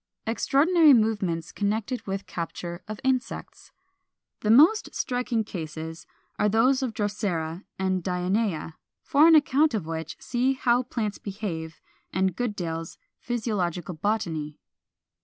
[0.25, 0.41] 476.
[0.41, 3.71] =Extraordinary Movements connected with Capture of Insects.=
[4.39, 6.07] The most striking cases
[6.39, 11.79] are those of Drosera and Dionæa; for an account of which see "How Plants Behave,"
[12.11, 14.57] and Goodale's "Physiological Botany."